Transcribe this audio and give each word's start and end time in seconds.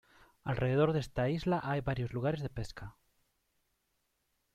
Alrededor 0.43 0.93
de 0.93 0.99
esta 0.99 1.29
isla 1.29 1.61
hay 1.63 1.81
varios 1.81 2.11
lugares 2.11 2.41
de 2.41 2.49
pesca. 2.49 2.95